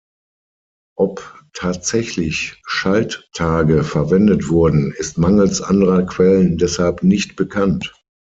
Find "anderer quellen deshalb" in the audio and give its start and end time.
5.61-7.03